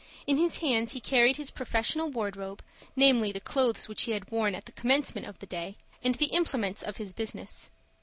In 0.25 0.37
his 0.37 0.57
hands 0.61 0.93
he 0.93 0.99
carried 0.99 1.37
his 1.37 1.51
professional 1.51 2.09
wardrobe, 2.09 2.63
namely, 2.95 3.31
the 3.31 3.39
clothes 3.39 3.87
which 3.87 4.01
he 4.01 4.13
had 4.13 4.31
worn 4.31 4.55
at 4.55 4.65
the 4.65 4.71
commencement 4.71 5.27
of 5.27 5.37
the 5.37 5.45
day, 5.45 5.75
and 6.01 6.15
the 6.15 6.33
implements 6.33 6.81
of 6.81 6.97
his 6.97 7.13
business. 7.13 7.69